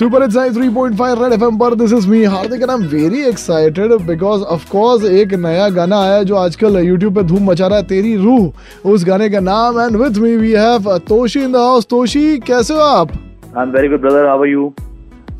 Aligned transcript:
Super 0.00 0.22
it's 0.22 0.36
3.5 0.56 1.22
red 1.22 1.32
FM 1.32 1.56
पर 1.58 1.74
this 1.74 1.92
is 1.92 2.06
me 2.08 2.22
Hardik 2.24 2.62
and 2.62 2.70
I 2.70 2.76
am 2.76 2.84
very 2.90 3.22
excited 3.28 3.92
because 4.02 4.42
of 4.42 4.64
course 4.70 5.04
एक 5.04 5.34
नया 5.36 5.68
गाना 5.68 5.98
आया 6.02 6.22
जो 6.22 6.36
आजकल 6.36 6.78
यूट्यूब 6.78 7.14
पे 7.16 7.22
धूम 7.22 7.50
मचा 7.50 7.66
रहा 7.66 7.78
है 7.78 7.84
तेरी 7.86 8.14
रूह। 8.16 8.88
उस 8.90 9.04
गाने 9.04 9.28
का 9.30 9.40
नाम 9.40 9.80
and 9.80 9.96
with 9.96 10.18
me 10.18 10.34
we 10.36 10.52
have 10.52 10.96
Toshi 11.08 11.40
in 11.40 11.52
the 11.52 11.56
house 11.56 11.86
Toshi 11.90 12.38
कैसे 12.46 12.74
हो 12.74 12.80
आप? 12.80 13.12
I 13.56 13.62
am 13.62 13.70
very 13.72 13.88
good 13.88 14.00
brother 14.00 14.26
how 14.26 14.40
are 14.40 14.48
you 14.48 14.72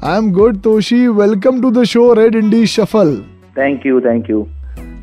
I 0.05 0.19
am 0.19 0.31
good 0.33 0.61
Toshi 0.61 1.07
welcome 1.23 1.63
to 1.63 1.71
the 1.71 1.85
show 1.87 2.13
red 2.15 2.37
indie 2.37 2.65
shuffle 2.67 3.17
thank 3.59 3.87
you 3.87 4.01
thank 4.01 4.31
you 4.31 4.47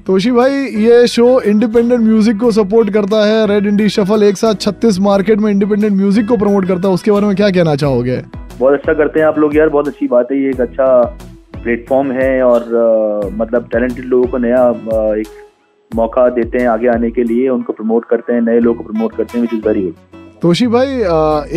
Toshi 0.08 0.32
भाई 0.32 0.66
ये 0.84 1.06
show 1.08 1.40
independent 1.42 2.02
music 2.02 2.40
को 2.40 2.52
support 2.52 2.94
करता 2.94 3.26
है 3.26 3.46
red 3.48 3.68
इंडी 3.68 3.90
shuffle 3.90 4.24
एक 4.24 4.38
साथ 4.38 4.62
छत्तीस 4.62 5.00
मार्केट 5.00 5.40
में 5.40 5.52
independent 5.52 5.94
music 5.94 6.28
को 6.28 6.38
प्रमोट 6.38 6.68
करता 6.68 6.88
है। 6.88 6.94
उसके 6.94 7.12
बारे 7.12 7.28
में 7.28 7.36
क्या 7.36 7.50
कहना 7.50 7.76
चाहोगे? 7.76 8.22
बहुत 8.60 8.74
अच्छा 8.74 8.94
करते 8.94 9.20
हैं 9.20 9.28
आप 9.28 9.40
लोग 9.40 9.56
यार 9.56 9.70
बहुत 9.70 9.88
अच्छी 9.88 10.08
बात 10.08 10.32
है 10.32 10.42
ये 10.42 10.50
एक 10.50 10.62
अच्छा 10.62 11.04
प्लेटफॉर्म 11.64 12.12
है 12.12 12.44
और 12.44 12.62
uh, 12.62 13.32
मतलब 13.34 13.70
टैलेंटेड 13.72 14.06
लोगों 14.06 14.28
को 14.28 14.38
नया 14.38 14.74
uh, 14.74 15.18
एक 15.18 15.28
मौका 15.96 16.30
देते 16.30 16.58
हैं 16.58 16.68
आगे 16.68 16.88
आने 16.88 17.12
के 17.12 17.24
लिए 17.24 17.50
उनको 17.50 17.74
प्रमोट 17.74 18.06
करते 18.06 18.34
हैं 18.34 18.42
नए 18.42 18.60
लोगों 18.60 18.84
को 18.84 18.94
प्रमोट 18.94 19.16
करते 19.16 19.38
हैं 19.38 19.42
which 19.42 19.54
is 19.54 19.68
very 19.68 19.82
good 19.82 19.94
Toshi 20.42 20.68
भाई 20.68 20.88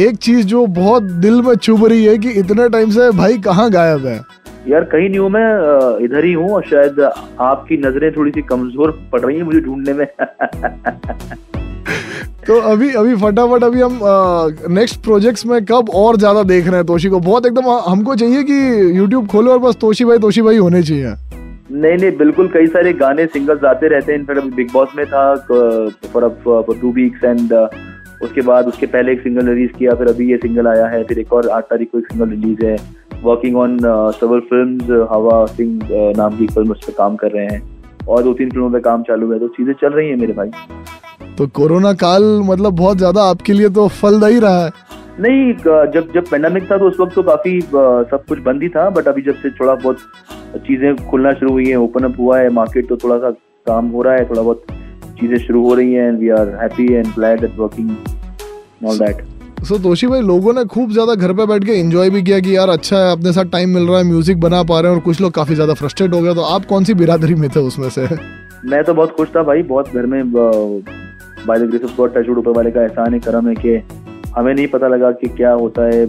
एक 0.05 0.17
चीज़ 0.17 0.47
जो 0.47 0.67
बहुत 0.67 1.03
दिल 1.03 1.43
में 1.43 1.55
चुभ 1.55 1.87
रही 1.87 2.05
है 2.05 2.19
कि 2.19 2.31
इतने 2.31 2.69
टाइम 2.69 2.91
से 2.91 3.11
भाई 3.11 3.39
कहाँ 3.39 3.71
गायब 3.71 4.07
है? 4.07 4.21
यार 4.69 4.85
कहीं 4.85 5.09
नहीं 5.09 5.19
हूँ 5.19 5.31
मैं 5.31 5.45
इधर 6.05 6.25
ही 6.25 6.33
हूँ 6.33 6.51
और 6.51 6.63
शायद 6.63 7.01
आपकी 7.41 7.77
नज़रें 7.77 8.11
थोड़ी 8.13 8.31
सी 8.31 8.43
कमज़ोर 8.43 9.09
पड़ 9.13 9.21
रही 9.21 9.37
हैं 9.37 9.43
मुझे 9.43 9.61
ढूँढने 9.61 9.93
में। 9.93 10.07
तो 12.51 12.57
अभी 12.61 12.89
अभी 12.95 13.15
फटाफट 13.17 13.65
अभी 13.65 13.81
हम 13.81 13.99
नेक्स्ट 14.75 15.01
प्रोजेक्ट्स 15.03 15.45
में 15.47 15.65
कब 15.65 15.91
और 15.95 16.17
ज़्यादा 16.17 16.43
देख 16.45 16.67
रहे 16.67 16.77
हैं 16.77 16.87
तोशी 16.87 17.09
को? 17.09 17.19
बहुत 17.21 17.47
एकदम 17.47 17.69
हमको 17.89 18.15
चाहिए 18.15 18.43
कि 18.45 18.97
यूट्यूब 18.97 19.27
खोलो 19.27 19.53
और 19.53 19.59
बस 19.59 19.77
तोशी 19.81 20.05
भाई 20.05 20.19
तोशी 20.19 20.43
भाई 20.43 20.57
होने 20.57 20.83
चाहिए। 20.83 21.13
नहीं 21.73 21.97
नहीं, 21.97 22.11
बिल्कुल 22.17 22.49
कई 22.55 22.67
सारे 22.69 22.93
गाने 22.95 23.27
सिंगल्स 23.29 23.65
आते 23.65 23.89
रहते 23.89 24.13
हैं। 24.13 24.19
इनफैक्ट 24.19 24.41
अभी 24.41 24.51
बिग 24.57 24.73
बॉस 24.73 24.97
में 24.97 25.05
था 25.07 25.35
for 25.47 26.29
for 26.45 26.77
two 26.81 26.93
weeks 26.93 27.25
and 27.25 27.53
उसके 27.53 28.41
बाद 28.43 28.67
उसके 28.69 28.87
पहले 28.89 29.13
एक 29.13 29.21
सिंगल 29.21 29.49
रिलीज़ 29.49 29.73
किया, 29.73 29.95
फिर 29.95 30.09
अभी 30.09 30.31
ये 30.31 30.37
सिंगल 30.39 30.69
आया 30.69 30.87
है, 30.89 31.03
फिर 31.05 31.19
एक 31.19 31.33
और 31.33 31.49
आठ 31.51 31.65
तारीख 31.67 31.91
को 31.93 31.99
एक 31.99 32.07
सिंगल 32.07 32.31
रिलीज़ 32.31 32.65
है। 32.65 32.77
Working 33.25 33.57
on 33.59 33.79
several 34.15 34.41
film 34.51 35.07
Hawa 35.13 35.45
Singh 35.49 35.89
नाम 36.17 36.39
की 36.39 36.47
फ़िल्म 36.49 36.71
उस 36.71 36.85
पर 36.87 36.93
काम 36.99 37.17
कर 37.17 37.31
रहे 37.31 37.47
हैं। 37.47 37.63
और 38.09 38.23
दो 38.23 38.33
तीन 38.33 38.51
फ़िल्मों 38.51 38.71
पे 38.71 38.81
काम 38.81 39.03
चालू 39.03 39.33
है 39.33 39.39
तो 39.39 39.49
चीज़ें 39.51 39.73
चल 39.75 39.89
रही 39.91 40.09
है 40.09 40.17
मेरे 40.17 40.33
भाई। 40.33 40.51
तो 41.41 41.47
कोरोना 41.47 41.93
काल 41.93 42.23
मतलब 42.45 42.73
बहुत 42.77 42.99
ज़्यादा 42.99 43.23
आपके 43.23 43.53
लिए 43.53 43.69
तो 43.69 43.87
फलदायी 43.89 44.39
रहा 44.39 44.65
है। 44.65 44.71
नहीं 45.21 45.53
जब 45.93 46.09
जब 46.15 46.27
पेंडेमिक 46.31 46.71
था 46.71 46.79
तो 46.79 46.89
उस 46.89 46.97
वक्त 47.01 47.15
तो 47.15 47.23
काफ़ी 47.23 47.61
सब 47.61 48.25
कुछ 48.29 48.39
बंद 48.39 48.63
ही 48.63 48.69
था 48.69 48.91
बट 48.91 49.09
अभी 49.09 49.23
जब 49.23 49.35
से 49.35 49.51
थोड़ा 49.51 49.75
बहुत 49.75 49.99
चीज़ें 50.57 51.09
खुलना 51.11 51.33
शुरू 51.33 51.53
हुई 51.53 51.69
है 51.69 51.77
ओपन 51.77 52.05
अप 52.05 52.19
हुआ 52.19 52.39
है 52.39 52.51
मार्केट 52.51 52.89
तो 52.89 52.97
थोड़ा 52.97 53.19
सा 53.19 53.31
काम 53.67 53.89
हो 53.89 54.03
रहा 54.03 54.15
है 54.15 54.31
थोड़ा 54.31 54.43
बहुत 54.43 54.63
चीज़ें 55.21 55.37
शुरू 55.39 55.65
हो 55.69 55.75
रही 55.75 55.93
हैं 55.93 56.13
we 56.13 56.29
are 56.29 56.49
happy 56.63 56.93
and 56.95 57.07
glad 57.07 57.45
at 57.45 57.59
working 57.59 57.91
all 58.87 58.99
that 58.99 59.25
so 59.65 59.79
Toshi 59.79 60.07
भाई 60.07 60.21
लोगों 60.21 60.53
ने 60.53 60.65
खूब 60.65 60.93
ज़्यादा 60.93 61.15
घर 61.15 61.33
पे 61.33 61.47
बैठ 61.47 61.65
के 61.65 61.73
एंजॉय 61.73 62.11
भी 62.11 62.23
किया 62.23 62.41
कि 62.41 62.57
यार 62.57 62.69
अच्छा 62.69 62.97
है 62.97 63.13
अपने 63.13 63.33
साथ 63.33 63.45
टाइम 63.45 63.75
मिल 63.75 63.89
रहा 63.89 63.99
है 63.99 64.05
म्यूज़िक 64.05 64.41
बना 64.41 64.63
पा 64.63 64.81
रहे 64.81 64.91
हैं 64.91 64.99
और 64.99 65.05
कुछ 65.05 65.21
लोग 65.21 65.33
काफ़ी 65.33 65.55
ज़्यादा 65.55 65.75
फ्रस्ट्रेट 65.75 66.15
हो 66.15 66.23
गए 66.23 66.35
तो 66.35 66.41
आप 66.41 66.65
कौन 66.65 66.85
सी 66.85 66.95
बिरादरी 66.95 67.35
में 67.35 67.51
थे 67.51 67.61
उसमें 67.61 67.89
से? 67.89 68.09
मैं 68.65 68.85
तो 68.85 68.95
बहुत 68.95 69.17
खुश 69.17 69.29
था 69.37 69.43
भाई 69.43 69.63
बहुत 69.63 69.95
घर 69.95 70.07
में 70.07 70.23
by 71.47 71.59
the 71.59 71.63
grace 71.63 71.83
of 71.85 71.97
God 71.97 72.15
touchwood 72.15 72.39
ऊपर 72.39 72.51
वाले 72.51 72.71
का 72.71 72.83
एहसान 72.83 73.15
है 73.15 73.21
करम 73.21 73.49
है 73.49 73.55
कि 73.55 73.83
हमें 74.37 74.55
नहीं 74.55 74.67
पता 74.67 74.89
लगा 74.89 75.11
कि 75.13 75.29
क्या 75.29 75.53
होता 75.53 75.83
है 75.83 76.07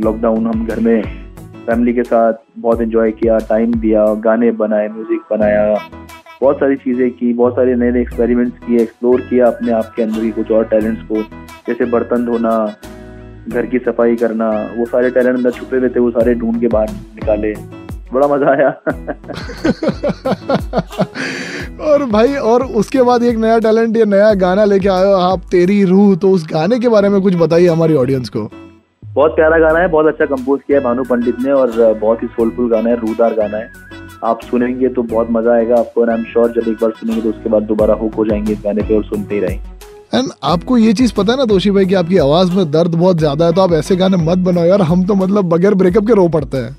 लॉकडाउन 0.00 0.46
हम 0.46 0.66
घर 0.66 0.80
में 0.80 1.02
फैमिली 1.66 1.92
के 1.92 2.02
साथ 2.02 2.32
बहुत 2.58 2.80
एंजॉय 2.80 3.10
किया 3.10 3.38
टाइम 3.38 3.74
दिया 3.74 4.04
गाने 4.14 4.50
बनाए 4.50 4.88
म्यूज़िक 4.88 5.20
बनाया 5.30 5.78
बहुत 6.40 6.56
सारी 6.56 6.76
चीज़ें 6.76 7.10
की 7.10 7.32
बहुत 7.32 7.52
सारे 7.52 7.74
नए 7.74 7.90
नए 7.90 8.00
एक्सपेरिमेंट्स 8.00 8.58
किए 8.58 8.78
एक्सप्लोर 8.78 9.20
किया 9.20 9.46
अपने 9.46 9.72
आप 9.72 9.92
के 9.96 10.02
अंदर 10.02 10.22
ही 10.22 10.30
कुछ 10.30 10.50
और 10.50 10.64
टैलेंट्स 10.64 11.02
को 11.02 11.22
जैसे 11.68 11.84
बर्तन 11.84 12.24
धोना 12.24 12.74
घर 13.48 13.66
की 13.66 13.78
सफ़ाई 13.78 14.16
करना 14.16 14.50
वो 14.76 14.86
सारे 14.86 15.10
टैलेंट 15.10 15.36
अंदर 15.36 15.50
छुपे 15.50 15.76
हुए 15.76 15.88
थे 15.88 16.00
वो 16.00 16.10
सारे 16.10 16.34
ढूंढ 16.34 16.60
के 16.60 16.66
बाहर 16.66 16.90
निकाले। 16.90 17.54
बड़ा 18.12 18.28
मज़ा 18.28 18.50
आया। 18.50 18.80
भाई 22.08 22.34
और 22.46 22.62
उसके 22.74 23.02
बाद 23.02 23.22
एक 23.22 23.36
नया 23.38 23.58
टैलेंट 23.58 23.96
या 23.96 24.04
नया 24.06 24.32
गाना 24.36 24.64
लेके 24.64 24.88
आए 24.88 25.04
हो 25.04 25.12
आप 25.22 25.42
तेरी 25.50 25.82
रूह 25.84 26.14
तो 26.16 26.30
उस 26.30 26.46
गाने 26.52 26.78
के 26.78 26.88
बारे 26.88 27.08
में 27.08 27.20
कुछ 27.20 27.34
बताइए 27.36 27.68
हमारी 27.68 27.94
ऑडियंस 27.96 28.28
को। 28.28 28.48
बहुत 29.04 29.30
प्यारा 29.32 29.58
गाना 29.58 29.78
है 29.78 29.88
बहुत 29.88 30.06
अच्छा 30.06 30.24
कंपोज 30.26 30.60
किया 30.66 30.78
है 30.78 30.84
भानु 30.84 31.04
पंडित 31.04 31.40
ने 31.40 31.52
और 31.52 31.70
बहुत 32.00 32.22
ही 32.22 32.28
सोलफुल 32.28 32.70
गाना 32.70 32.90
है 32.90 32.96
रूदार 32.96 33.34
गाना 33.34 33.56
है। 33.56 33.70
आप 34.24 34.40
सुनेंगे 34.42 34.88
तो 34.88 35.02
बहुत 35.04 35.28
मज़ा 35.30 35.52
आएगा 35.54 35.76
आपको 35.76 36.04
आई 36.04 36.14
एम 36.14 36.24
श्योर 36.24 36.52
जब 36.52 36.68
एक 36.68 36.76
बार 36.76 36.90
सुनेंगे 36.90 37.22
तो 37.22 37.28
उसके 37.28 37.48
बाद 37.48 37.62
दोबारा 37.64 37.94
हुक 37.94 38.14
हो 38.14 38.24
जाएँगे 38.24 38.52
इस 38.52 38.60
गाने 38.64 38.82
पे 38.82 38.96
और 38.96 39.04
सुनते 39.04 39.34
ही 39.34 39.40
रहेंगे। 39.40 39.76
एंड 40.14 40.30
आपको 40.44 40.78
ये 40.78 40.92
चीज़ 40.92 41.12
पता 41.14 41.32
है 41.32 41.38
ना 41.38 41.44
दोषी 41.46 41.70
भाई 41.70 41.86
कि 41.86 41.94
आपकी 41.94 42.18
आवाज़ 42.18 42.52
में 42.52 42.70
दर्द 42.70 42.94
बहुत 42.94 43.18
ज़्यादा 43.18 43.46
है 43.46 43.52
तो 43.52 43.60
आप 43.60 43.72
ऐसे 43.74 43.96
गाने 43.96 44.16
मत 44.24 44.38
बनाओ 44.44 44.64
यार 44.64 44.82
हम 44.82 45.04
तो 45.06 45.14
मतलब 45.16 45.48
बगैर 45.48 45.74
ब्रेकअप 45.74 46.06
के 46.06 46.14
रो 46.14 46.28
पड़ते 46.28 46.58
हैं। 46.58 46.76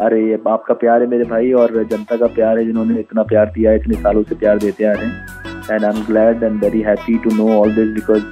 अरे 0.00 0.20
ये 0.20 0.38
आपका 0.48 0.74
प्यार 0.74 1.02
है 1.02 1.06
मेरे 1.08 1.24
भाई 1.24 1.52
और 1.52 1.82
जनता 1.90 2.16
का 2.16 2.26
प्यार 2.34 2.58
है 2.58 2.64
जिन्होंने 2.66 2.98
इतना 3.00 3.22
प्यार 3.22 3.52
दिया 3.54 3.70
है 3.70 3.76
इतने 3.76 3.96
सालों 3.96 4.22
से 4.22 4.34
प्यार 4.34 4.58
देते 4.58 4.84
आ 4.84 4.92
रहे 4.92 5.06
हैं। 5.06 5.70
And 5.70 5.84
I 5.84 5.90
am 5.90 6.04
glad 6.06 6.42
and 6.42 6.64
very 6.64 6.80
happy 6.82 7.16
to 7.18 7.34
know 7.36 7.48
all 7.58 7.74
this 7.74 7.88
because 7.94 8.22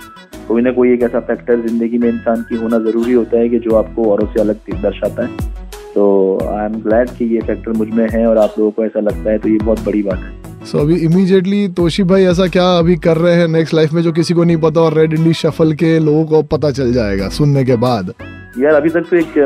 कोई 0.48 0.62
ना 0.62 0.72
कोई 0.72 0.92
एक 0.92 1.02
ऐसा 1.02 1.20
फैक्टर 1.20 1.60
ज़िंदगी 1.66 1.98
में 1.98 2.08
इंसान 2.08 2.42
की 2.42 2.56
होना 2.56 2.78
ज़रूरी 2.78 3.12
होता 3.12 3.38
है 3.38 3.48
कि 3.48 3.58
जो 3.58 3.76
आपको 3.76 4.10
औरों 4.12 4.26
से 4.26 4.40
अलग 4.40 4.70
दर्शाता 4.82 5.26
है। 5.26 5.50
तो 5.94 6.38
आई 6.48 6.64
एम 6.64 6.80
ग्लैड 6.82 7.10
कि 7.10 7.24
ये 7.34 7.40
फैक्टर 7.40 7.72
मुझमें 7.72 8.06
है 8.10 8.26
और 8.26 8.38
आप 8.38 8.54
लोगों 8.58 8.70
को 8.70 8.84
ऐसा 8.84 9.00
लगता 9.00 9.30
है 9.30 9.38
तो 9.38 9.48
ये 9.48 9.58
बहुत 9.58 9.84
बड़ी 9.86 10.02
बात 10.02 10.18
है। 10.18 10.64
सो 10.64 10.78
so, 10.78 10.84
अभी 10.84 10.96
इमीडिएटली 10.96 11.68
तोशी 11.68 12.02
भाई 12.04 12.24
ऐसा 12.24 12.46
क्या 12.48 12.66
अभी 12.78 12.96
कर 12.96 13.16
रहे 13.16 13.34
हैं 13.34 13.48
नेक्स्ट 13.48 13.74
लाइफ 13.74 13.92
में 13.92 14.02
जो 14.02 14.12
किसी 14.12 14.34
को 14.34 14.44
नहीं 14.44 14.56
पता 14.56 14.80
और 14.80 14.98
रेड 14.98 15.14
इंडी 15.14 15.32
शफल 15.34 15.72
के 15.74 15.98
लोगों 15.98 16.24
को 16.26 16.42
पता 16.56 16.70
चल 16.70 16.92
जाएगा 16.92 17.28
सुनने 17.28 17.64
के 17.64 17.76
बाद। 17.76 18.12
यार 18.58 18.74
अभी 18.74 18.88
तक 18.90 19.04
तो 19.10 19.16
एक 19.16 19.36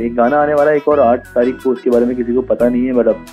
एक 0.00 0.14
गाना 0.16 0.36
आने 0.38 0.54
वाला 0.54 0.70
है 0.70 0.76
एक 0.76 0.88
और 0.88 1.00
आठ 1.00 1.26
तारीख 1.34 1.56
को 1.62 1.70
उसके 1.70 1.90
बारे 1.90 2.06
में 2.06 2.14
किसी 2.16 2.34
को 2.34 2.42
पता 2.44 2.68
नहीं 2.68 2.86
है 2.86 2.92
बट 2.94 3.08
अब 3.08 3.24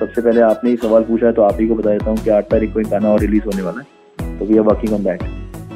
सबसे 0.00 0.20
पहले 0.20 0.40
आपने 0.42 0.70
ही 0.70 0.76
सवाल 0.76 1.02
पूछा 1.02 1.26
है 1.26 1.32
तो 1.32 1.42
आप 1.42 1.60
ही 1.60 1.66
को 1.68 1.74
बता 1.74 1.90
देता 1.90 2.10
हूँ 2.10 2.18
कि 2.18 2.30
आठ 2.30 2.44
तारीख 2.50 2.72
को 2.74 2.80
एक 2.80 2.88
गाना 2.88 3.08
और 3.10 3.20
रिलीज़ 3.20 3.44
होने 3.44 3.62
वाला 3.62 3.80
है। 3.80 4.38
तो 4.38 4.44
we 4.44 4.58
are 4.58 4.64
working 4.64 4.94
on 4.94 5.04
that 5.04 5.22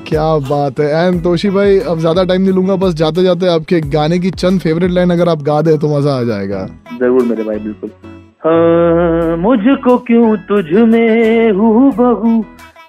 क्या 0.07 0.27
बात 0.49 0.81
है। 0.81 1.07
एंड 1.07 1.23
तोशी 1.25 1.51
भाई 1.51 1.79
अब 1.81 1.99
ज़्यादा 2.01 2.25
टाइम 2.25 2.43
नहीं 2.43 2.53
लूँगा 2.55 2.77
बस 2.77 2.95
जाते 2.97 3.23
जाते 3.23 3.49
आपके 3.49 3.81
गाने 3.91 4.19
की 4.19 4.31
चंद 4.33 4.61
फेवरेट 4.61 4.91
लाइन 4.91 5.11
अगर 5.11 5.29
आप 5.29 5.43
गा 5.43 5.61
दे 5.63 5.77
तो 5.79 5.97
मज़ा 5.97 6.13
आ 6.13 6.23
जाएगा। 6.25 6.67
ज़रूर 7.01 7.25
मेरे 7.25 7.45
भाई 7.45 7.59
बिल्कुल। 7.59 7.91
हाँ, 8.45 9.37
मुझको 9.39 9.97
क्यों 10.09 10.37
तुझ 10.49 10.67
में 10.89 11.53
हूँ 11.53 11.93
बहू 11.97 12.45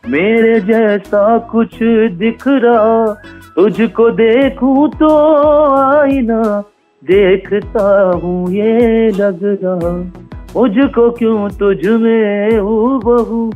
मेरे 0.09 0.59
जैसा 0.61 1.37
कुछ 1.51 1.77
दिख 2.17 2.43
रहा 2.47 3.38
तुझको 3.59 4.09
देखूँ 4.09 4.89
तो 4.89 5.07
आईना 5.77 6.43
देखता 7.03 8.11
हूँ 8.23 8.51
ये 8.51 9.09
लग 9.09 9.39
रहा 9.43 9.91
मुझको 10.55 11.09
क्यों 11.11 11.49
तुझ 11.49 11.85
में 11.85 12.59
बहू 13.05 13.51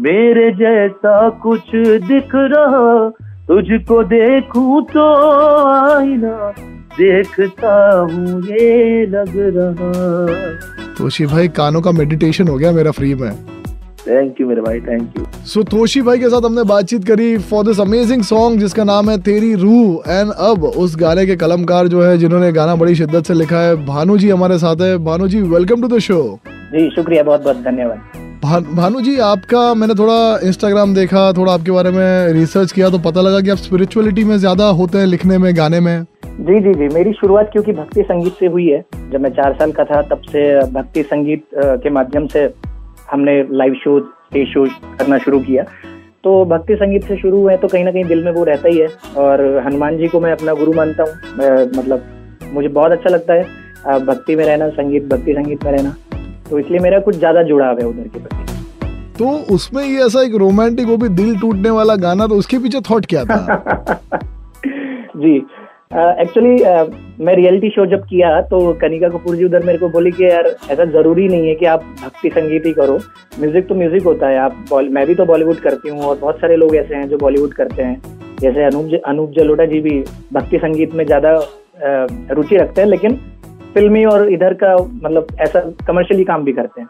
मेरे 0.00 0.50
जैसा 0.50 1.28
कुछ 1.42 1.70
दिख 2.08 2.34
रहा। 2.34 3.08
तुझको 3.48 4.02
देखूँ 4.04 4.82
तो 4.84 5.08
आईना 5.72 6.52
देखता 6.98 7.74
हूँ 8.12 8.42
ये 8.42 9.06
लग 9.06 9.32
रहा 9.56 9.92
तो 10.98 11.26
भाई, 11.26 11.48
कानों 11.48 11.80
का 11.80 11.90
मेडिटेशन 11.92 12.48
हो 12.48 12.58
गया 12.58 12.72
मेरा 12.72 12.90
फ्री 12.90 13.14
में। 13.14 13.30
थैंक 14.08 14.40
यू 14.40 14.46
मेरे 14.48 14.62
भाई 14.62 14.80
थैंक 14.80 15.18
यू 15.18 15.24
सो 15.46 15.62
तोशी 15.70 16.02
भाई 16.02 16.18
के 16.18 16.28
साथ 16.30 16.44
हमने 16.44 16.62
बातचीत 16.64 17.04
करी 17.04 17.36
फॉर 17.50 17.64
दिस 17.66 17.80
अमेजिंग 17.80 18.22
सॉन्ग 18.24 18.60
जिसका 18.60 18.84
नाम 18.84 19.10
है 19.10 19.16
तेरी 19.22 19.54
रूह. 19.56 20.10
एंड 20.10 20.30
अब 20.30 20.64
उस 20.64 20.96
गाने 20.96 21.26
के 21.26 21.36
कलमकार 21.36 21.88
जो 21.88 22.02
है 22.02 22.16
जिन्होंने 22.18 22.52
गाना 22.52 22.74
बड़ी 22.76 22.94
शिद्दत 22.96 23.26
से 23.26 23.34
लिखा 23.34 23.60
है 23.60 23.74
भानु 23.86 24.18
जी 24.18 24.30
हमारे 24.30 24.58
साथ 24.58 24.80
है. 24.82 24.96
Bhanu 25.04 25.28
ji 25.28 25.40
welcome 25.44 25.82
to 25.82 25.88
the 25.88 25.98
show 26.00 26.20
जी 26.46 26.88
शुक्रिया 26.90 27.22
बहुत 27.22 27.42
बहुत 27.44 27.56
धन्यवाद. 27.64 27.98
भानु 28.44 29.00
जी 29.00 29.16
आपका 29.20 29.62
मैंने 29.74 29.94
थोड़ा 29.94 30.16
इंस्टाग्राम 30.46 30.94
देखा 30.94 31.32
थोड़ा 31.32 31.52
आपके 31.52 31.70
बारे 31.70 31.90
में 31.90 32.32
रिसर्च 32.32 32.72
किया 32.72 32.90
तो 32.90 32.98
पता 33.00 33.20
लगा 33.20 33.40
कि 33.40 33.50
आप 33.50 33.56
स्पिरिचुअलिटी 33.58 34.24
में 34.24 34.36
ज़्यादा 34.38 34.66
होते 34.80 34.98
हैं 34.98 35.06
लिखने 35.06 35.38
में 35.38 35.56
गाने 35.56 35.80
में. 35.80 36.04
जी 36.38 36.60
जी 36.60 36.74
जी 36.74 36.88
मेरी 36.94 37.12
शुरुआत 37.12 37.50
क्योंकि 37.52 37.72
भक्ति 37.72 38.02
संगीत 38.02 38.32
से 38.40 38.46
हुई 38.46 38.66
है. 38.66 38.84
जब 39.12 39.20
मैं 39.20 39.30
चार 39.32 39.52
साल 39.58 39.72
का 39.72 39.84
था 39.84 40.00
तब 40.10 40.22
से 40.32 40.44
भक्ति 40.72 41.02
संगीत 41.04 41.44
के 41.56 41.90
माध्यम 41.90 42.26
से 42.26 42.46
हमने 43.10 43.42
लाइव 43.52 43.74
शो 43.74 43.98
स्टेज 44.00 44.48
शो 44.48 44.64
करना 44.98 45.18
शुरू 45.18 45.40
किया। 45.40 45.64
तो 46.24 46.44
भक्ति 46.44 46.74
संगीत 46.76 47.04
से 47.04 47.16
शुरू 47.16 47.40
हुए 47.40 47.56
तो 47.56 47.68
कहीं 47.68 47.84
ना 47.84 47.90
कहीं 47.92 48.04
दिल 48.04 48.24
में 48.24 48.32
वो 48.32 48.44
रहता 48.44 48.68
ही 48.68 48.78
है। 48.78 48.88
और 49.18 49.42
हनुमान 49.66 49.98
जी 49.98 50.08
को 50.08 50.20
मैं 50.20 50.32
अपना 50.32 50.52
गुरु 50.54 50.72
मानता 50.72 51.02
हूँ। 51.02 51.12
मतलब 51.76 52.50
मुझे 52.52 52.68
बहुत 52.68 52.92
अच्छा 52.92 53.10
लगता 53.10 53.34
है 53.34 53.98
भक्ति 54.06 54.36
में 54.36 54.44
रहना 54.44 54.68
संगीत 54.70 55.04
भक्ति 55.06 55.32
संगीत 55.32 55.64
में 55.64 55.72
रहना। 55.72 55.94
तो 56.50 56.58
इसलिए 56.58 56.80
मेरा 56.80 56.98
कुछ 57.00 57.16
ज़्यादा 57.16 57.42
जुड़ाव 57.42 57.78
है 57.80 57.86
उधर 57.86 58.08
के 58.08 58.18
प्रति। 58.18 58.44
तो 59.18 59.30
उसमें 59.54 59.82
ये 59.84 60.04
ऐसा 60.06 60.22
एक 60.22 60.34
रोमांटिक 60.34 60.86
वो 60.86 60.96
भी 60.96 61.08
दिल 61.10 61.38
टूटने 61.40 61.70
वाला 61.70 61.94
गाना 61.98 62.26
तो 62.26 62.34
उसके 62.34 62.58
पीछे 62.58 62.80
थॉट 62.90 63.06
क्या 63.06 63.24
था? 63.24 63.38
जी। 65.16 65.38
एक्चुअली 65.90 66.56
uh, 66.58 66.70
uh, 66.78 66.94
मैं 67.20 67.34
रियलिटी 67.36 67.68
शो 67.70 67.84
जब 67.86 68.02
किया 68.06 68.40
तो 68.42 68.58
कनिका 68.80 69.08
कपूर 69.08 69.36
जी 69.36 69.44
उधर 69.44 69.62
मेरे 69.64 69.78
को 69.78 69.88
बोली 69.88 70.10
कि 70.12 70.24
यार 70.24 70.46
ऐसा 70.46 70.84
ज़रूरी 70.84 71.26
नहीं 71.28 71.48
है 71.48 71.54
कि 71.54 71.66
आप 71.66 71.82
भक्ति 72.02 72.30
संगीत 72.30 72.66
ही 72.66 72.72
करो। 72.72 72.98
म्यूज़िक 73.40 73.66
तो 73.68 73.74
म्यूज़िक 73.74 74.02
होता 74.02 74.28
है। 74.28 74.38
आप 74.38 74.72
मैं 74.90 75.06
भी 75.06 75.14
तो 75.14 75.24
बॉलीवुड 75.24 75.60
करती 75.60 75.88
हूँ 75.88 76.02
और 76.04 76.18
बहुत 76.18 76.36
सारे 76.36 76.56
लोग 76.56 76.74
ऐसे 76.76 76.94
हैं 76.94 77.08
जो 77.08 77.18
बॉलीवुड 77.18 77.54
करते 77.54 77.82
हैं। 77.82 78.00
जैसे 78.40 78.64
अनूप 78.64 79.00
अनूप 79.06 79.30
जलोटा 79.36 79.64
जी 79.66 79.80
भी 79.80 79.98
भक्ति 80.32 80.58
संगीत 80.58 80.94
में 80.94 81.04
ज़्यादा 81.06 81.32
रुचि 82.32 82.56
रखते 82.56 82.80
हैं 82.80 82.88
लेकिन 82.88 83.16
फिल्मी 83.74 84.04
और 84.04 84.28
इधर 84.32 84.54
का 84.54 84.74
मतलब 84.76 85.36
ऐसा 85.40 85.60
कमर्शियली 85.86 86.24
काम 86.24 86.44
भी 86.44 86.52
करते 86.52 86.80
हैं। 86.80 86.88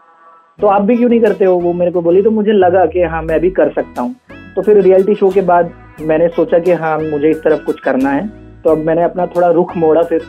तो 0.59 0.67
आप 0.67 0.81
भी 0.81 0.97
क्यों 0.97 1.09
नहीं 1.09 1.21
करते 1.21 1.45
हो? 1.45 1.55
वो 1.55 1.73
मेरे 1.73 1.91
को 1.91 2.01
बोली 2.01 2.21
तो 2.21 2.31
मुझे 2.31 2.51
लगा 2.53 2.85
कि 2.87 3.03
हाँ 3.03 3.21
मैं 3.23 3.39
भी 3.39 3.49
कर 3.51 3.71
सकता 3.71 4.01
हूँ। 4.01 4.15
तो 4.55 4.61
फिर 4.61 4.81
रियलिटी 4.81 5.15
शो 5.15 5.29
के 5.29 5.41
बाद 5.43 5.71
मैंने 6.01 6.27
सोचा 6.35 6.59
कि 6.59 6.71
हाँ 6.73 6.97
मुझे 6.99 7.29
इस 7.29 7.43
तरफ़ 7.43 7.63
कुछ 7.65 7.79
करना 7.79 8.09
है। 8.09 8.45
तो 8.63 8.69
अब 8.69 8.77
मैंने 8.77 9.03
अपना 9.03 9.25
थोड़ा 9.25 9.49
रुख 9.49 9.75
मोड़ा 9.77 10.01
फिर 10.01 10.19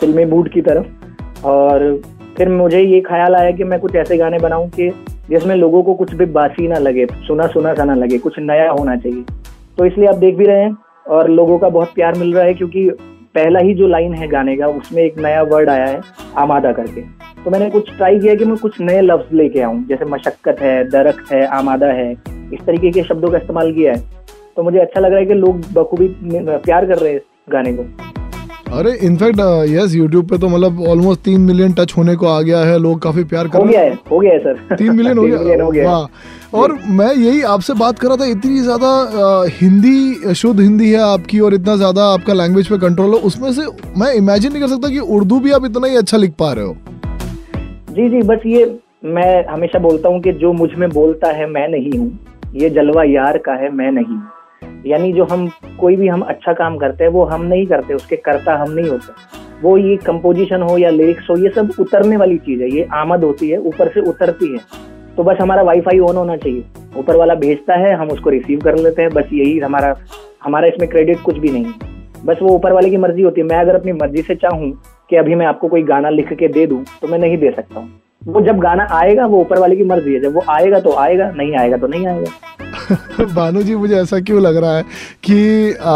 फिल्मी 0.00 0.24
मूड 0.24 0.48
की 0.48 0.60
तरफ़। 0.60 1.46
और 1.46 2.00
फिर 2.36 2.48
मुझे 2.48 2.80
ये 2.80 3.00
ख्याल 3.00 3.34
आया 3.34 3.50
कि 3.50 3.64
मैं 3.64 3.78
कुछ 3.80 3.94
ऐसे 3.94 4.16
गाने 4.16 4.38
बनाऊँ 4.38 4.68
कि 4.70 4.88
जिसमें 5.30 5.54
लोगों 5.56 5.82
को 5.82 5.94
कुछ 5.94 6.14
भी 6.14 6.24
बासी 6.26 6.68
ना 6.68 6.78
लगे, 6.78 7.06
सुना 7.06 7.46
सुना 7.46 7.74
सा 7.74 7.84
ना 7.84 7.94
लगे, 7.94 8.18
कुछ 8.18 8.38
नया 8.38 8.70
होना 8.70 8.96
चाहिए। 8.96 9.24
तो 9.78 9.84
इसलिए 9.84 10.08
आप 10.08 10.14
देख 10.14 10.36
भी 10.36 10.44
रहे 10.44 10.62
हैं 10.62 10.76
और 11.06 11.30
लोगों 11.30 11.58
का 11.58 11.68
बहुत 11.68 11.92
प्यार 11.94 12.18
मिल 12.18 12.34
रहा 12.34 12.44
है 12.44 12.54
क्योंकि 12.54 12.88
पहला 13.34 13.58
ही 13.58 13.74
जो 13.74 13.86
लाइन 13.86 14.14
है 14.14 14.28
गाने 14.28 14.56
का, 14.56 14.66
उसमें 14.66 15.02
एक 15.02 15.18
नया 15.18 15.42
वर्ड 15.42 15.70
आया 15.70 15.86
है, 15.86 16.00
आमादा 16.36 16.72
करके। 16.72 17.00
तो 17.44 17.50
मैंने 17.50 17.70
कुछ 17.70 17.96
ट्राई 17.96 18.18
किया 18.18 18.34
कि 18.34 18.44
मैं 18.44 18.56
कुछ 18.56 18.80
नए 18.80 19.00
लफ्ज 19.00 19.34
लेके 19.34 19.60
आऊँ, 19.60 19.86
जैसे 19.86 20.04
मशक्कत 20.04 20.60
है, 20.60 20.84
दरख्त 20.84 21.32
है, 21.32 21.46
आमादा 21.46 21.86
है, 21.86 22.12
इस 22.52 22.60
तरीके 22.66 22.90
के 22.90 23.02
शब्दों 23.02 23.30
का 23.30 23.38
इस्तेमाल 23.38 23.72
किया 23.72 23.92
है। 23.92 23.98
तो 24.56 24.62
मुझे 24.62 24.78
अच्छा 24.78 25.00
लग 25.00 25.10
रहा 25.10 25.18
है 25.18 25.26
कि 25.26 25.34
लोग 25.34 25.60
बखूबी 25.72 26.08
प्यार 26.34 26.86
कर 26.86 26.98
रहे 26.98 27.12
हैं। 27.12 27.20
गाने 27.52 27.72
को। 27.72 27.86
अरे 28.78 28.92
इनफैक्ट 29.02 29.38
यस 29.68 29.94
यूट्यूब 29.94 30.26
पे 30.28 30.38
तो 30.38 30.48
मतलब 30.48 30.80
ऑलमोस्ट 30.88 31.20
तीन 31.24 31.40
मिलियन 31.40 31.72
टच 31.72 31.92
होने 31.96 32.14
को 32.16 32.26
आ 32.26 32.40
गया 32.40 32.58
है 32.60 32.78
लोग 32.78 33.00
काफ़ी 33.02 33.24
प्यार 33.24 33.48
कर 33.48 33.58
हो 33.58 33.64
गया 33.64 33.80
है। 33.80 33.92
हो 34.10 34.18
गया 34.18 34.32
है 34.32 34.38
सर 34.38 34.76
तीन 34.76 34.92
मिलियन 34.96 35.18
हो 35.18 35.24
गया? 35.24 35.64
हो 35.64 35.70
गया 35.70 36.06
और 36.54 36.72
मैं 36.88 37.12
यही 37.14 37.40
आपसे 37.44 37.74
बात 37.74 37.98
कर 37.98 38.08
रहा 38.08 38.16
था 38.16 38.26
इतनी 38.26 38.60
ज़्यादा 38.60 38.90
हिंदी 39.54 40.34
शुद्ध 40.34 40.60
हिंदी 40.60 40.90
है 40.90 41.00
आपकी 41.02 41.40
और 41.40 41.54
इतना 41.54 41.76
ज़्यादा 41.76 42.04
आपका 42.12 42.34
लैंग्वेज 42.34 42.68
पे 42.68 42.78
कंट्रोल 42.78 43.14
है 43.14 43.20
उसमें 43.22 43.52
से 43.52 43.66
मैं 43.96 44.12
इमेजिन 44.14 44.52
नहीं 44.52 44.62
कर 44.62 44.68
सकता 44.68 44.88
कि 44.88 44.98
उर्दू 45.16 45.40
भी 45.40 45.52
आप 45.52 45.64
इतना 45.64 45.86
ही 45.86 45.96
अच्छा 45.96 46.16
लिख 46.16 46.34
पा 46.38 46.52
रहे 46.52 46.64
हो। 46.64 46.76
जी 47.90 48.08
जी 48.08 48.22
बस 48.28 48.46
ये 48.46 48.64
मैं 49.06 49.44
हमेशा 49.46 49.78
बोलता 49.78 50.08
हूँ 50.08 50.20
कि 50.22 50.32
जो 50.40 50.52
मुझमें 50.54 50.88
बोलता 50.90 51.32
है 51.32 51.50
मैं 51.50 51.68
नहीं 51.68 51.98
हूँ। 51.98 52.18
ये 52.54 52.70
जलवा 52.70 53.04
यार 53.04 53.38
का 53.38 53.52
है 53.54 53.70
मैं 53.74 53.90
नहीं 53.92 54.18
यानी 54.86 55.12
जो 55.12 55.24
हम 55.24 55.48
कोई 55.80 55.96
भी 55.96 56.08
हम 56.08 56.20
अच्छा 56.20 56.52
काम 56.52 56.76
करते 56.76 57.04
हैं, 57.04 57.10
वो 57.10 57.24
हम 57.24 57.42
नहीं 57.42 57.66
करते, 57.66 57.94
उसके 57.94 58.16
करता 58.16 58.54
हम 58.54 58.70
नहीं 58.70 58.90
होते। 58.90 59.12
वो 59.62 59.76
ये 59.78 59.96
कंपोजिशन 59.96 60.62
हो 60.62 60.78
या 60.78 60.90
लिरिक्स 60.90 61.30
हो, 61.30 61.36
ये 61.36 61.48
सब 61.48 61.70
उतरने 61.80 62.16
वाली 62.16 62.38
चीज़ 62.38 62.62
है, 62.62 62.70
ये 62.70 62.88
आमद 62.94 63.24
होती 63.24 63.48
है, 63.48 63.58
ऊपर 63.58 63.88
से 63.88 64.00
उतरती 64.00 64.52
है। 64.52 64.58
तो 65.16 65.22
बस 65.22 65.36
हमारा 65.40 65.62
वाईफाई 65.62 65.98
ऑन 65.98 66.16
होना 66.16 66.36
चाहिए। 66.36 66.64
ऊपर 66.96 67.16
वाला 67.16 67.34
भेजता 67.34 67.74
है, 67.74 67.94
हम 67.94 68.08
उसको 68.08 68.30
रिसीव 68.30 68.60
कर 68.60 68.78
लेते 68.78 69.02
हैं, 69.02 69.10
बस 69.10 69.24
यही 69.32 69.58
हमारा 69.58 69.96
हमारा 70.44 70.66
इसमें 70.66 70.88
क्रेडिट 70.90 71.20
कुछ 71.20 71.38
भी 71.38 71.48
नहीं 71.48 71.64
है। 71.64 71.72
बस 72.24 72.38
वो 72.42 72.48
ऊपर 72.48 72.72
वाले 72.72 72.90
की 72.90 72.96
मर्ज़ी 72.96 73.22
होती 73.22 73.40
है। 73.40 73.46
मैं 73.46 73.56
अगर 73.56 73.74
अपनी 73.74 73.92
मर्ज़ी 73.92 74.22
से 74.22 74.34
चाहूँ 74.34 74.72
कि 75.10 75.16
अभी 75.16 75.34
मैं 75.34 75.46
आपको 75.46 75.68
कोई 75.68 75.82
गाना 75.82 76.08
लिख 76.08 76.32
के 76.32 76.48
दे 76.48 76.66
दूँ 76.66 76.84
तो 77.02 77.08
मैं 77.08 77.18
नहीं 77.18 77.38
दे 77.38 77.50
सकता 77.50 77.80
हूँ। 77.80 77.90
वो 78.26 78.40
जब 78.40 78.58
गाना 78.58 78.86
आएगा, 78.92 79.26
वो 79.26 79.40
ऊपर 79.40 79.58
वाले 79.58 79.76
की 79.76 79.84
मर्ज़ी 79.84 80.14
है। 80.14 80.20
जब 80.20 80.34
वो 80.34 80.42
आएगा 80.50 80.80
तो 80.80 80.92
आएगा, 80.92 81.30
नहीं 81.30 81.56
आएगा 81.56 81.76
तो 81.76 81.86
नहीं 81.86 82.06
आएगा। 82.06 82.67
भानु 83.34 83.62
जी 83.62 83.74
मुझे 83.76 83.94
ऐसा 83.96 84.20
क्यों 84.20 84.40
लग 84.42 84.56
रहा 84.56 84.76
है 84.76 84.82
कि 85.24 85.72
आ, 85.72 85.92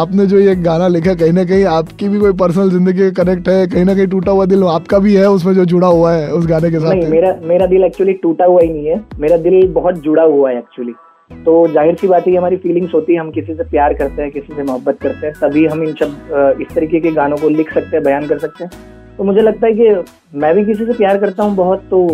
आपने 0.00 0.26
जो 0.26 0.38
ये 0.38 0.54
गाना 0.62 0.88
लिखा 0.88 1.14
कहीं 1.14 1.32
ना 1.32 1.44
कहीं 1.44 1.64
आपकी 1.72 2.08
भी 2.08 2.18
कोई 2.20 2.32
पर्सनल 2.38 2.70
ज़िंदगी 2.70 3.10
कनेक्ट 3.12 3.48
है 3.48 3.66
कहीं 3.66 3.84
ना 3.84 3.94
कहीं 3.94 4.06
टूटा 4.08 4.32
हुआ 4.32 4.46
दिल 4.46 4.64
आपका 4.70 4.98
भी 4.98 5.14
है 5.14 5.30
उसमें 5.30 5.54
जो 5.54 5.64
जुड़ा 5.66 5.88
हुआ 5.88 6.12
है 6.12 6.32
उस 6.32 6.46
गाने 6.46 6.70
के 6.70 6.78
साथ 6.78 6.90
नहीं 6.90 7.08
मेरा 7.08 7.34
मेरा 7.44 7.66
दिल 7.66 7.84
एक्चुअली 7.84 8.12
टूटा 8.22 8.44
हुआ 8.44 8.60
ही 8.62 8.68
नहीं 8.68 8.86
है। 8.86 9.00
मेरा 9.20 9.36
दिल 9.38 9.66
बहुत 9.72 10.02
जुड़ा 10.02 10.22
हुआ 10.24 10.50
है 10.50 10.58
एक्चुअली 10.58 10.92
तो 11.30 11.52
ज़ाहिर 11.68 11.94
सी 11.94 12.08
बात 12.08 12.26
है 12.26 12.34
हमारी 12.36 12.56
फीलिंग्स 12.56 12.94
होती 12.94 13.12
है 13.12 13.20
हम 13.20 13.30
किसी 13.30 13.54
से 13.54 13.64
प्यार 13.64 13.94
करते 13.94 14.22
हैं 14.22 14.30
किसी 14.30 14.54
से 14.54 14.62
मोहब्बत 14.62 14.98
करते 15.02 15.26
हैं 15.26 15.34
तभी 15.40 15.64
हम 15.66 15.82
इन 15.82 15.94
सब 16.00 16.58
इस 16.60 16.74
तरीके 16.74 17.00
के 17.00 17.10
गानों 17.12 17.36
को 17.36 17.48
लिख 17.48 17.72
सकते 17.74 17.96
हैं 17.96 18.04
बयान 18.04 18.26
कर 18.26 18.38
सकते 18.38 18.64
हैं। 18.64 18.70
तो 19.16 19.24
मुझे 19.24 19.40
लगता 19.40 19.66
है 19.66 19.72
कि 19.72 20.38
मैं 20.38 20.54
भी 20.54 20.64
किसी 20.64 20.84
से 20.84 20.92
प्यार 20.92 21.18
करता 21.18 21.42
हूँ 21.42 21.54
बहुत 21.56 21.86
तो 21.90 22.06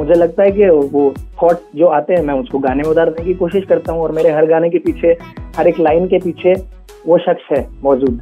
मुझे 0.00 0.14
लगता 0.14 0.42
है 0.42 0.50
कि 0.50 0.68
वो 0.92 1.02
थॉट 1.42 1.56
जो 1.76 1.86
आते 1.94 2.14
हैं 2.14 2.22
मैं 2.24 2.34
उसको 2.34 2.58
गाने 2.58 2.82
में 2.82 2.90
उतारने 2.90 3.24
की 3.24 3.34
कोशिश 3.36 3.64
करता 3.68 3.92
हूँ 3.92 4.02
और 4.02 4.12
मेरे 4.12 4.30
हर 4.32 4.46
गाने 4.46 4.70
के 4.70 4.78
पीछे 4.80 5.16
हर 5.56 5.68
एक 5.68 5.80
लाइन 5.80 6.06
के 6.08 6.18
पीछे 6.18 6.54
वो 7.06 7.18
शख्स 7.18 7.50
है 7.52 7.66
मौजूद। 7.82 8.20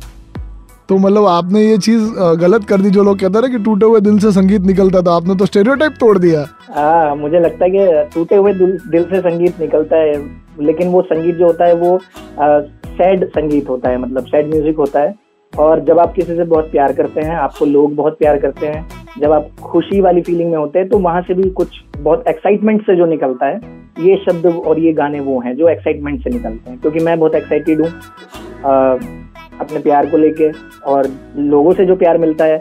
तो 0.89 0.97
मतलब 0.99 1.27
आपने 1.27 1.63
ये 1.63 1.77
चीज़ 1.79 2.11
गलत 2.41 2.65
कर 2.65 2.81
दी 2.81 2.91
जो 2.91 3.03
लोग 3.05 3.19
कहते 3.21 3.39
हैं 3.39 3.51
कि 3.53 3.59
टूटे 3.65 3.87
हुए 3.87 4.01
दिल 4.01 4.19
से 4.19 4.33
संगीत 4.33 4.63
निकलता 4.67 5.03
था 5.03 5.15
आपने 5.17 5.35
तो 5.35 5.47
स्टेरियोटाइप 5.47 5.97
तोड़ 6.01 6.17
दिया। 6.19 6.45
हाँ 6.71 7.15
मुझे 7.17 7.41
लगता 7.41 7.65
है 7.65 7.71
कि 7.71 8.11
टूटे 8.15 8.37
हुए 8.37 8.53
दिल 8.55 9.05
से 9.05 9.21
संगीत 9.21 9.61
निकलता 9.61 9.97
है 9.97 10.19
लेकिन 10.63 10.89
वो 10.89 11.03
संगीत 11.05 11.35
जो 11.37 11.47
होता 11.47 11.65
है 11.65 11.75
वो 11.77 11.99
सैड 12.37 13.29
संगीत 13.31 13.69
होता 13.69 13.91
है 13.91 13.99
मतलब 13.99 14.27
सैड 14.27 14.51
म्यूज़िक 14.51 14.77
होता 14.79 15.01
है। 15.01 15.15
और 15.53 15.81
जब 15.85 15.99
आप 15.99 16.13
किसी 16.15 16.37
से 16.37 16.45
बहुत 16.45 16.71
प्यार 16.71 16.93
करते 16.93 17.21
हैं 17.21 17.37
आपको 17.39 17.65
लोग 17.67 17.95
बहुत 17.97 18.19
प्यार 18.19 18.39
करते 18.39 18.67
हैं 18.67 18.98
जब 19.19 19.33
आप 19.33 19.49
खुशी 19.63 20.01
वाली 20.01 20.23
फीलिंग 20.23 20.51
में 20.51 20.57
होते 20.59 20.79
हैं 20.79 20.89
तो 20.89 20.99
वहाँ 21.01 21.23
से 21.23 21.35
भी 21.35 21.49
कुछ 21.53 21.81
बहुत 21.99 22.29
एक्साइटमेंट 22.29 22.83
से 22.83 22.97
जो 22.97 23.07
निकलता 23.07 23.47
है, 23.47 23.61
ये 24.01 24.17
शब्द 24.21 24.47
और 24.47 24.79
ये 24.79 24.93
गाने 24.95 25.21
वो 25.21 25.39
हैं 25.41 25.55
जो 25.57 25.69
एक्साइटमेंट 25.69 26.23
से 26.25 26.31
निकलते 26.31 26.71
हैं। 26.71 26.81
क्योंकि 26.81 27.01
मैं 27.01 27.19
बहुत 27.19 27.35
एक्साइटेड 27.35 27.81
हूँ 27.81 27.91
अपने 29.61 29.79
प्यार 29.81 30.07
को 30.07 30.17
लेके 30.17 30.51
और 30.87 31.09
लोगों 31.37 31.73
से 31.73 31.85
जो 31.87 31.97
प्यार 31.97 32.19
मिलता 32.19 32.45
है 32.45 32.59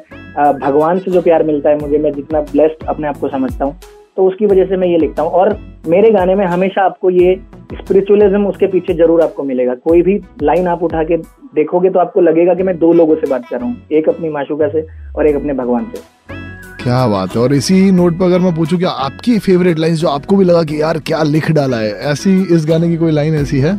भगवान 0.56 1.00
से 1.00 1.12
जो 1.12 1.22
प्यार 1.22 1.44
मिलता 1.44 1.70
है 1.70 1.80
मुझे, 1.80 1.98
मैं 1.98 2.12
जितना 2.14 2.42
ब्लेस्ड 2.44 2.86
अपने 2.88 3.08
आप 3.08 3.18
को 3.18 3.28
समझता 3.30 3.66
हूँ 3.66 3.76
तो 4.18 4.26
उसकी 4.28 4.46
वजह 4.46 4.66
से 4.66 4.78
मैं 4.78 4.88
ये 4.88 4.98
लिखता 4.98 5.24
हूँ। 5.24 5.32
और 5.32 5.58
मेरे 5.88 6.10
गाने 6.12 6.36
में 6.36 6.46
हमेशा 6.46 6.86
आपको 6.86 7.10
ये 7.10 7.36
स्पिरिचुअलिज्म 7.74 8.48
उसके 8.48 8.68
पीछे 8.68 8.94
ज़रूर 8.96 9.22
आपको 9.22 9.44
मिलेगा। 9.44 9.74
कोई 9.76 10.02
भी 10.02 10.20
लाइन 10.44 10.68
आप 10.68 10.84
उठा 10.84 11.04
के 11.04 11.18
देखोगे 11.56 11.90
तो 11.90 12.00
आपको 12.00 12.22
लगेगा 12.22 12.54
कि 12.54 12.64
मैं 12.64 12.78
दो 12.80 12.92
लोगों 12.94 13.16
से 13.16 13.30
बात 13.30 13.48
कर 13.50 13.60
रहा 13.60 13.68
हूँ, 13.68 13.78
एक 13.92 14.10
अपनी 14.10 14.30
माशुका 14.30 14.68
से 14.70 14.86
और 15.16 15.28
एक 15.28 15.36
अपने 15.36 15.54
भगवान 15.54 15.86
से। 15.86 16.37
क्या 16.82 17.08
बात 17.08 17.36
है? 17.36 17.42
और 17.42 17.54
इसी 17.54 17.80
नोट 17.92 18.18
पर 18.20 18.26
अगर 18.26 18.40
मैं 18.40 18.54
पूछूँ 18.56 18.80
कि 18.80 18.86
आपकी 18.86 19.38
फेवरेट 19.40 19.80
लाइन 19.80 19.96
जो 19.96 20.08
आपको 20.08 20.36
भी 20.36 20.46
लगा 20.46 20.64
कि 20.64 20.82
यार 20.82 21.00
क्या 21.00 21.22
लिख 21.24 21.52
डाला 21.52 21.78
है 21.78 21.92
ऐसी 22.12 22.42
इस 22.56 22.66
गाने 22.66 22.90
की 22.90 22.98
कोई 22.98 23.12
लाइन 23.12 23.36
ऐसी 23.36 23.60
है? 23.60 23.76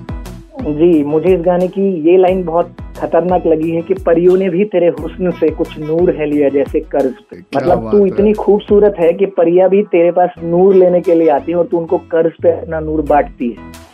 जी 0.60 1.04
मुझे 1.04 1.34
इस 1.34 1.40
गाने 1.40 1.66
की 1.68 1.82
ये 2.10 2.16
लाइन 2.18 2.42
बहुत 2.44 2.76
खतरनाक 2.98 3.46
लगी 3.46 3.70
है 3.70 3.82
कि 3.82 3.94
परियों 4.06 4.36
ने 4.36 4.48
भी 4.48 4.64
तेरे 4.64 4.88
हुस्न 5.00 5.30
से 5.30 5.50
कुछ 5.50 5.78
नूर 5.78 6.10
है 6.10 6.26
लिया 6.26 6.48
जैसे 6.48 6.80
कर्ज 6.80 7.12
पे। 7.30 7.38
मतलब 7.56 7.90
तू 7.90 8.04
इतनी 8.06 8.32
खूबसूरत 8.32 8.94
है 9.00 9.12
कि 9.12 9.26
परिया 9.36 9.68
भी 9.68 9.82
तेरे 9.92 10.10
पास 10.10 10.30
नूर 10.44 10.74
लेने 10.74 11.00
के 11.00 11.14
लिए 11.14 11.28
आती 11.28 11.52
है 11.52 11.58
और 11.58 11.66
तू 11.66 11.78
उनको 11.78 11.98
कर्ज 11.98 12.32
पे 12.42 12.50
अपना 12.52 12.80
नूर 12.80 13.02
बांटती 13.02 13.48
है। 13.48 13.86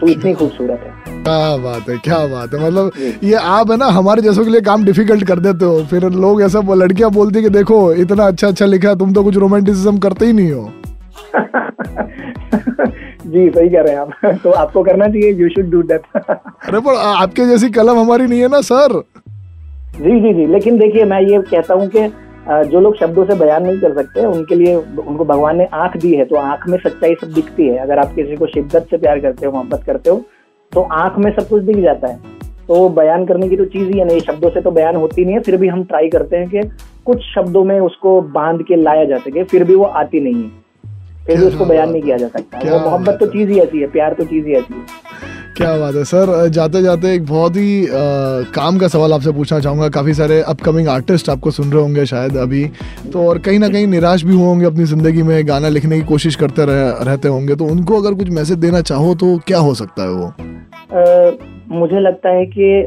तू 0.00 0.06
इतनी 0.06 0.32
खूबसूरत 0.34 0.80
है। 0.84 1.22
क्या 1.22 1.56
बात 1.56 1.88
है 1.88 1.96
क्या 1.98 2.18
बात 2.26 2.54
है। 2.54 2.66
मतलब 2.66 2.92
ये 3.22 3.34
आप 3.34 3.70
है 3.70 3.76
ना 3.76 3.86
हमारे 3.86 4.22
जैसों 4.22 4.44
के 4.44 4.50
लिए 4.50 4.60
काम 4.60 4.84
डिफ़िकल्ट 4.84 5.24
कर 5.26 5.38
देते 5.38 5.64
हो। 5.64 5.82
फिर 5.90 6.08
लोग 6.10 6.42
ऐसा 6.42 6.60
लड़कियाँ 6.74 7.10
बोलती 7.10 7.42
कि 7.42 7.48
देखो 7.48 7.92
इतना 8.04 8.26
अच्छा 8.26 8.48
अच्छा 8.48 8.66
लिखा 8.66 8.88
है 8.88 8.98
तुम 8.98 9.12
तो 9.12 9.22
कुछ 9.24 9.36
रोमांटिसिज्म 9.36 9.98
करते 9.98 10.26
ही 10.26 10.32
नहीं 10.32 10.52
हो। 10.52 10.70
जी 13.28 13.48
सही 13.50 13.68
कह 13.68 13.80
रहे 13.80 13.92
हैं 13.92 14.00
आप। 14.00 14.38
तो 14.44 14.50
आपको 14.50 14.82
करना 14.82 15.06
चाहिए 15.06 15.32
यू 15.32 15.48
शुड 15.48 15.70
डू 15.70 15.82
दैट 15.82 16.02
अरे 16.16 16.80
पर 16.80 16.94
आपके 16.96 17.46
जैसी 17.46 17.68
कलम 17.70 17.98
हमारी 17.98 18.26
नहीं 18.26 18.40
है 18.40 18.48
ना 18.48 18.60
सर। 18.60 19.02
जी 19.96 20.20
जी 20.20 20.32
जी। 20.34 20.46
लेकिन 20.46 20.78
देखिए 20.78 21.04
मैं 21.04 21.20
ये 21.20 21.38
कहता 21.50 21.74
हूँ 21.74 21.88
कि 21.88 22.06
जो 22.50 22.80
लोग 22.80 22.96
शब्दों 22.96 23.24
से 23.24 23.34
बयान 23.38 23.66
नहीं 23.66 23.78
कर 23.80 23.94
सकते 23.94 24.24
उनके 24.26 24.54
लिए 24.54 24.74
उनको 24.74 25.24
भगवान 25.24 25.56
ने 25.58 25.64
आँख 25.74 25.96
दी 25.96 26.14
है 26.14 26.24
तो 26.24 26.36
आँख 26.36 26.68
में 26.68 26.78
सच्चाई 26.78 27.14
सब 27.14 27.32
दिखती 27.32 27.66
है। 27.66 27.78
अगर 27.78 27.98
आप 27.98 28.14
किसी 28.14 28.36
को 28.36 28.46
शिद्दत 28.46 28.86
से 28.90 28.96
प्यार 28.96 29.20
करते 29.20 29.46
हो 29.46 29.52
मोहब्बत 29.52 29.82
करते 29.86 30.10
हो 30.10 30.22
तो 30.72 30.82
आँख 30.94 31.18
में 31.18 31.30
सब 31.32 31.48
कुछ 31.48 31.62
दिख 31.62 31.76
जाता 31.76 32.08
है। 32.08 32.16
तो 32.68 32.88
बयान 32.90 33.24
करने 33.26 33.48
की 33.48 33.56
तो 33.56 33.64
चीज़ 33.66 33.88
ही 33.88 33.98
है 33.98 34.04
नहीं 34.04 34.20
शब्दों 34.20 34.50
से 34.50 34.60
तो 34.60 34.70
बयान 34.70 34.96
होती 34.96 35.24
नहीं 35.24 35.34
है 35.34 35.40
फिर 35.40 35.56
भी 35.56 35.68
हम 35.68 35.84
ट्राई 35.84 36.08
करते 36.08 36.36
हैं 36.36 36.48
कि 36.48 36.62
कुछ 37.06 37.22
शब्दों 37.24 37.64
में 37.64 37.78
उसको 37.80 38.20
बाँध 38.32 38.62
के 38.62 38.76
लाया 38.76 39.04
जा 39.04 39.18
सके 39.18 39.44
फिर 39.44 39.64
भी 39.64 39.74
वो 39.74 39.84
आती 39.84 40.20
नहीं 40.20 40.42
है। 40.42 40.66
फिर 41.26 41.38
भी 41.38 41.46
उसको 41.46 41.64
बयान 41.64 41.90
नहीं 41.90 42.02
किया 42.02 42.16
जा 42.16 42.28
सकता। 42.28 42.58
वो 42.64 42.78
मोहब्बत 42.80 43.18
तो 43.20 43.26
चीज़ 43.26 43.50
ही 43.50 43.58
ऐसी 43.60 43.80
है 43.80 43.86
प्यार 43.88 44.12
तो 44.12 44.24
चीज़ 44.24 44.46
ही 44.46 44.54
ऐसी 44.54 44.74
है। 44.74 45.27
क्या 45.58 45.76
बात 45.76 45.94
है? 45.94 46.02
सर 46.04 46.48
जाते 46.48 46.82
जाते 46.82 47.12
एक 47.14 47.24
बहुत 47.26 47.56
ही 47.56 47.86
आ, 47.86 47.90
काम 48.54 48.78
का 48.78 48.88
सवाल 48.88 49.12
आपसे 49.12 49.32
पूछना 49.32 49.58
चाहूँगा। 49.60 49.88
काफ़ी 49.88 50.12
सारे 50.14 50.40
अपकमिंग 50.42 50.88
आर्टिस्ट 50.88 51.30
आपको 51.30 51.50
सुन 51.50 51.72
रहे 51.72 51.82
होंगे 51.82 52.04
शायद 52.06 52.36
अभी। 52.36 52.64
तो 53.12 53.26
और 53.28 53.38
कहीं 53.38 53.58
ना 53.58 53.68
कहीं 53.68 53.86
निराश 53.86 54.22
भी 54.22 54.36
होंगे 54.36 54.66
अपनी 54.66 54.84
ज़िंदगी 54.84 55.22
में 55.22 55.48
गाना 55.48 55.68
लिखने 55.68 55.96
की 55.96 56.06
कोशिश 56.06 56.36
करते 56.36 56.66
रह, 56.66 56.98
रहते 57.02 57.28
होंगे। 57.28 57.54
तो 57.54 57.64
उनको 57.64 58.00
अगर 58.00 58.14
कुछ 58.14 58.30
मैसेज 58.30 58.58
देना 58.58 58.80
चाहो 58.82 59.14
तो 59.14 59.36
क्या 59.46 59.58
हो 59.58 59.74
सकता 59.74 60.02
है 60.02 60.10
वो? 60.10 60.26
आ, 60.26 61.76
मुझे 61.78 62.00
लगता 62.00 62.28
है 62.28 62.46
कि 62.46 62.86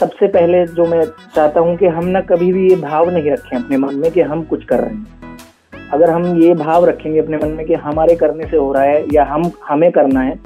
सबसे 0.00 0.26
पहले 0.28 0.64
जो 0.66 0.86
मैं 0.86 1.04
चाहता 1.34 1.60
हूँ 1.60 1.76
कि 1.76 1.86
हम 1.88 2.06
ना 2.06 2.20
कभी 2.30 2.52
भी 2.52 2.68
ये 2.70 2.76
भाव 2.76 3.10
नहीं 3.10 3.30
रखें 3.30 3.56
अपने 3.58 3.76
मन 3.76 3.94
में 3.94 4.10
कि 4.12 4.20
हम 4.20 4.42
कुछ 4.44 4.64
कर 4.64 4.80
रहे 4.80 4.94
हैं। 4.94 5.20
अगर 5.92 6.10
हम 6.10 6.42
ये 6.42 6.54
भाव 6.54 6.84
रखेंगे 6.84 7.18
अपने 7.18 7.36
मन 7.36 7.48
में 7.48 7.66
कि 7.66 7.74
हमारे 7.80 8.14
करने 8.16 8.44
से 8.44 8.56
हो 8.56 8.72
रहा 8.72 8.82
है 8.82 9.04
या 9.12 9.24
हम 9.24 9.50
हमें 9.68 9.90
करना 9.92 10.20
है 10.20 10.38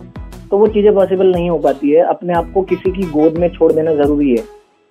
तो 0.50 0.58
वो 0.58 0.66
चीज़ें 0.68 0.94
पॉसिबल 0.94 1.32
नहीं 1.32 1.48
हो 1.50 1.58
पाती 1.58 1.90
है। 1.90 2.02
अपने 2.04 2.32
आप 2.32 2.50
को 2.54 2.62
किसी 2.64 2.90
की 2.92 3.10
गोद 3.10 3.38
में 3.38 3.48
छोड़ 3.50 3.72
देना 3.72 3.94
ज़रूरी 3.94 4.30
है। 4.30 4.44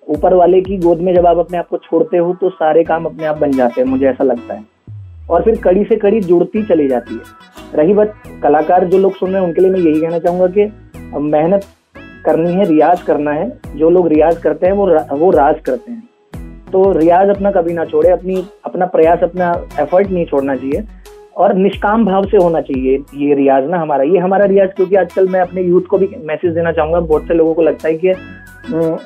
ऊपर 0.06 0.34
वाले 0.34 0.60
की 0.60 0.76
गोद 0.78 1.00
में 1.00 1.14
जब 1.14 1.26
आप 1.26 1.38
अपने 1.38 1.58
आप 1.58 1.68
को 1.68 1.76
छोड़ते 1.78 2.16
हो 2.16 2.32
तो 2.34 2.50
सारे 2.50 2.82
काम 2.84 3.04
अपने 3.04 3.26
आप 3.26 3.38
बन 3.38 3.52
जाते 3.52 3.80
हैं, 3.80 3.88
मुझे 3.88 4.06
ऐसा 4.06 4.24
लगता 4.24 4.54
है। 4.54 4.64
और 5.30 5.42
फिर 5.42 5.60
कड़ी 5.60 5.84
से 5.84 5.96
कड़ी 5.96 6.20
जुड़ती 6.22 6.62
चली 6.64 6.88
जाती 6.88 7.14
है। 7.14 7.74
रही 7.74 7.94
बात, 7.94 8.14
कलाकार 8.42 8.84
जो 8.84 8.98
लोग 8.98 9.16
सुन 9.16 9.30
रहे 9.30 9.40
हैं, 9.40 9.48
उनके 9.48 9.60
लिए 9.60 9.70
मैं 9.70 9.80
यही 9.80 10.00
कहना 10.00 10.18
चाहूँगा 10.18 10.46
कि 10.48 11.18
मेहनत 11.20 11.64
करनी 12.24 12.52
है, 12.52 12.64
रियाज 12.64 13.02
करना 13.02 13.30
है। 13.30 13.48
जो 13.76 13.90
लोग 13.90 14.08
रियाज 14.08 14.38
करते 14.38 14.66
हैं, 14.66 14.72
वो 14.72 15.16
वो 15.16 15.30
राज 15.30 15.60
करते 15.60 15.92
हैं। 15.92 16.02
तो 16.72 16.90
रियाज 16.92 17.28
अपना 17.28 17.50
कभी 17.50 17.72
ना 17.74 17.84
छोड़े, 17.84 18.10
अपनी, 18.10 18.44
अपना 18.64 18.86
प्रयास, 18.86 19.22
अपना 19.22 19.50
एफर्ट 19.80 20.10
नहीं 20.10 20.24
छोड़ना 20.26 20.56
चाहिए। 20.56 20.80
और 21.36 21.54
निष्काम 21.54 22.04
भाव 22.04 22.24
से 22.24 22.36
होना 22.36 22.60
चाहिए 22.60 22.96
ये 23.16 23.34
रियाज 23.34 23.64
ना 23.70 23.78
हमारा। 23.78 24.04
ये 24.04 24.18
हमारा 24.18 24.44
रियाज 24.46 24.68
क्योंकि 24.76 24.96
आजकल 24.96 25.28
मैं 25.28 25.40
अपने 25.40 25.62
यूथ 25.62 25.86
को 25.90 25.98
भी 25.98 26.08
मैसेज 26.24 26.52
देना 26.54 26.72
चाहूँगा। 26.72 27.00
बहुत 27.00 27.26
से 27.28 27.34
लोगों 27.34 27.54
को 27.54 27.62
लगता 27.62 27.88
है 27.88 27.94
कि 27.94 28.12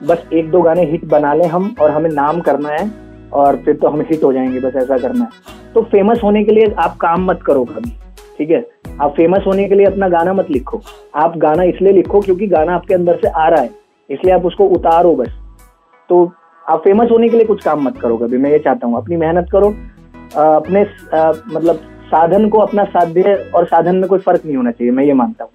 बस 0.06 0.22
एक 0.32 0.50
दो 0.50 0.60
गाने 0.62 0.84
हिट 0.90 1.04
बना 1.06 1.32
लें 1.34 1.46
हम 1.46 1.74
और 1.80 1.90
हमें 1.90 2.10
नाम 2.10 2.40
करना 2.40 2.68
है 2.70 2.90
और 3.32 3.56
फिर 3.64 3.76
तो 3.76 3.88
हम 3.88 4.00
हिट 4.02 4.24
हो 4.24 4.32
जाएँगे, 4.32 4.60
बस 4.60 4.76
ऐसा 4.76 4.98
करना 4.98 5.24
है। 5.24 5.72
तो 5.74 5.82
फ़ेमस 5.82 6.20
होने 6.24 6.44
के 6.44 6.52
लिए 6.52 6.72
आप 6.78 6.96
काम 7.00 7.26
मत 7.26 7.42
करो 7.46 7.64
कभी, 7.66 7.90
ठीक 8.38 8.50
है? 8.50 8.64
आप 9.00 9.14
फ़ेमस 9.16 9.44
होने 9.46 9.68
के 9.68 9.74
लिए 9.74 9.86
अपना 9.86 10.08
गाना 10.08 10.32
मत 10.34 10.50
लिखो। 10.50 10.80
आप 11.16 11.36
गाना 11.38 11.62
इसलिए 11.64 11.92
लिखो 11.92 12.20
क्योंकि 12.20 12.46
गाना 12.48 12.74
आपके 12.74 12.94
अंदर 12.94 13.16
से 13.16 13.28
आ 13.28 13.48
रहा 13.48 13.60
है, 13.60 13.70
इसलिए 14.10 14.34
आप 14.34 14.46
उसको 14.46 14.66
उतारो 14.68 15.14
बस। 15.16 15.36
तो 16.10 16.24
आप 16.64 16.80
फ़ेमस 16.84 17.10
होने 17.10 17.28
के 17.28 17.36
लिए 17.36 17.46
कुछ 17.46 17.64
काम 17.64 17.84
मत 17.84 17.98
करो 18.00 18.16
कभी, 18.16 18.36
मैं 18.36 18.50
ये 18.50 18.58
चाहता 18.58 18.86
हूँ। 18.86 18.96
अपनी 18.96 19.16
मेहनत 19.16 19.48
करो 19.52 19.74
अपने 20.36 20.82
मतलब 21.52 21.80
साधन 22.10 22.48
को 22.48 22.58
अपना 22.58 22.84
साध्य 22.84 23.34
और 23.54 23.64
साधन 23.66 23.96
में 23.96 24.08
कोई 24.08 24.18
फ़र्क 24.18 24.44
नहीं 24.44 24.56
होना 24.56 24.70
चाहिए, 24.70 24.92
मैं 24.92 25.04
ये 25.04 25.12
मानता 25.14 25.44
हूँ। 25.44 25.52